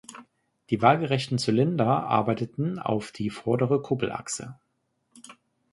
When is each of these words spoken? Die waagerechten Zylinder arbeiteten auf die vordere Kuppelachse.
Die 0.71 0.81
waagerechten 0.81 1.37
Zylinder 1.37 1.85
arbeiteten 2.07 2.79
auf 2.79 3.11
die 3.11 3.29
vordere 3.29 3.83
Kuppelachse. 3.83 4.55